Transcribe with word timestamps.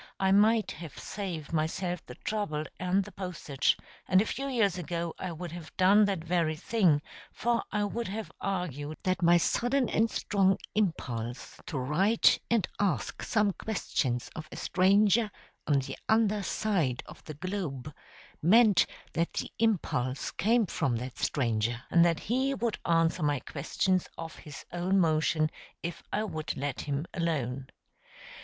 I 0.19 0.31
might 0.31 0.71
have 0.71 0.97
saved 0.97 1.53
myself 1.53 2.03
the 2.07 2.15
trouble 2.15 2.63
and 2.79 3.03
the 3.03 3.11
postage 3.11 3.77
and 4.07 4.19
a 4.19 4.25
few 4.25 4.47
years 4.47 4.75
ago 4.79 5.13
I 5.19 5.31
would 5.31 5.51
have 5.51 5.77
done 5.77 6.05
that 6.05 6.23
very 6.23 6.55
thing, 6.55 7.03
for 7.31 7.61
I 7.71 7.83
would 7.83 8.07
have 8.07 8.31
argued 8.41 8.97
that 9.03 9.21
my 9.21 9.37
sudden 9.37 9.87
and 9.89 10.09
strong 10.09 10.57
impulse 10.73 11.59
to 11.67 11.77
write 11.77 12.41
and 12.49 12.67
ask 12.79 13.21
some 13.21 13.53
questions 13.53 14.31
of 14.35 14.49
a 14.51 14.55
stranger 14.55 15.29
on 15.67 15.77
the 15.77 15.95
under 16.09 16.41
side 16.41 17.03
of 17.05 17.23
the 17.25 17.35
globe 17.35 17.93
meant 18.41 18.87
that 19.13 19.33
the 19.33 19.51
impulse 19.59 20.31
came 20.31 20.65
from 20.65 20.95
that 20.95 21.19
stranger, 21.19 21.83
and 21.91 22.03
that 22.03 22.21
he 22.21 22.55
would 22.55 22.79
answer 22.87 23.21
my 23.21 23.39
questions 23.39 24.09
of 24.17 24.35
his 24.37 24.65
own 24.71 24.99
motion 24.99 25.51
if 25.83 26.01
I 26.11 26.23
would 26.23 26.57
let 26.57 26.81
him 26.81 27.05
alone. 27.13 27.67